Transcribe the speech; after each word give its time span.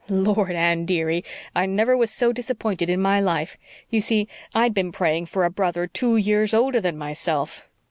Lord, 0.09 0.51
Anne, 0.53 0.87
dearie, 0.87 1.23
I 1.53 1.67
never 1.67 1.95
was 1.95 2.09
so 2.09 2.33
disappointed 2.33 2.89
in 2.89 2.99
my 2.99 3.19
life. 3.21 3.55
You 3.91 4.01
see, 4.01 4.27
I'd 4.51 4.73
been 4.73 4.91
praying 4.91 5.27
for 5.27 5.45
A 5.45 5.51
BROTHER 5.51 5.85
TWO 5.85 6.15
YEARS 6.15 6.55
OLDER 6.55 6.81
THAN 6.81 6.97
MYSELF." 6.97 7.69